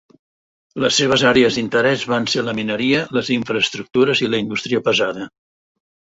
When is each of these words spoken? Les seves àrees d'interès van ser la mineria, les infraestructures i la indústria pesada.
Les 0.83 0.95
seves 1.01 1.25
àrees 1.31 1.59
d'interès 1.59 2.05
van 2.13 2.25
ser 2.35 2.45
la 2.47 2.55
mineria, 2.61 3.03
les 3.19 3.31
infraestructures 3.37 4.25
i 4.27 4.33
la 4.33 4.43
indústria 4.47 4.83
pesada. 4.91 5.31